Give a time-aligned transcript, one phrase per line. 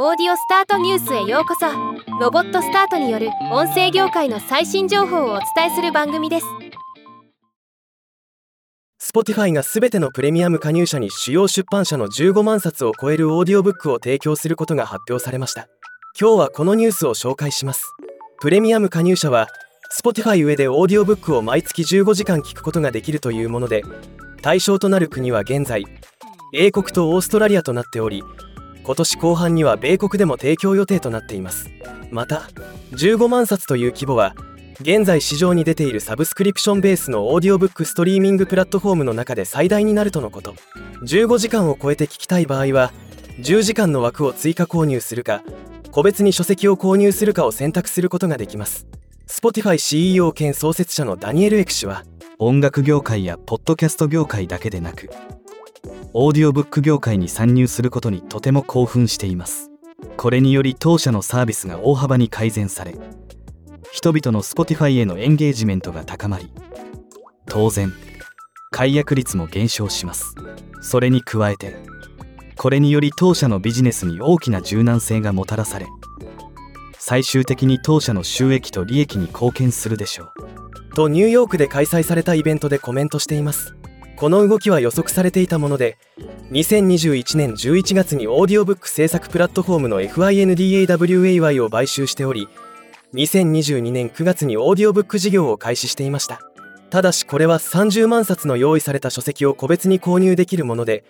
[0.00, 1.66] オーディオスタートニュースへようこそ。
[2.20, 6.46] ロボットスタートによる音声業界の最新情報をお伝えする番組です。
[9.02, 15.66] Spotify がすべてのプレミアム加入者に主要出版社の15万冊を超えるオーディオブックを提供することが発表されました。
[16.16, 17.92] 今日はこのニュースを紹介します。
[18.40, 19.48] プレミアム加入者は
[20.00, 23.82] Spotify 上でオーディオブックを毎月15時間聞くことができるというもので
[24.42, 25.84] 対象となる国は現在
[26.54, 28.22] 英国とオーストラリアとなっており
[28.88, 31.68] 今年後半には米国でも提供予定となっています。
[32.10, 32.48] また
[32.92, 34.34] 15万冊という規模は
[34.80, 40.54] 現在市場に出ているサブスクリプションベースのオーディオブックストリーミングプラットフォームの中で最大になるとのこと。
[41.02, 42.94] 15時間を超えて聞きたい場合は
[43.40, 45.42] 10時間の枠を追加購入するか
[45.90, 48.86] 個別に書籍を購入するかを選択することができます。
[49.26, 52.04] Spotify CEO 兼創設者のダニエル・エク氏は
[52.38, 55.10] 音楽業界やポッドキャスト業界だけでなく
[56.14, 59.70] オーディオブック業界に参入することにとても興奮しています。
[60.16, 62.94] これにより当社のサービスが大幅に改善され
[63.92, 66.50] 人々の Spotify へのエンゲージメントが高まり
[67.46, 67.92] 当然
[68.70, 70.34] 解約率も減少します。
[70.80, 71.76] それに加えて
[72.56, 75.86] これにより当社のビジネスに大きな柔軟性がもたらされ
[76.98, 80.94] 最終的に当社の収益と利益に貢献するでしょう。
[80.94, 83.77] とニューヨークで開催されたイベントでコメントしています。
[84.18, 85.96] この動きは予測されていたもので
[86.50, 92.48] 2021年11月にオーディオブック制作プラットフォームの FINDAWAY を買収しており
[93.14, 96.40] 2022年9月にオーディオブック事業を開始していました。
[96.90, 101.04] ただしこれは30万冊の用意された書籍を個別に購入できるもので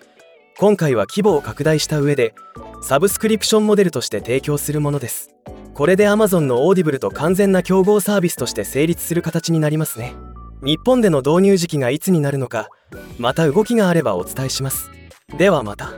[0.58, 2.34] 今回は規模を拡大した上で
[2.82, 5.30] サブスクリプションモデルとして提供するものです。
[5.72, 10.12] これで Amazon の Audible と完全な競合サービスとして成立する形になりますね。
[10.62, 12.68] 日本での導入時期がいつになるのか
[13.18, 14.90] また動きがあればお伝えします。
[15.36, 15.92] ではまた。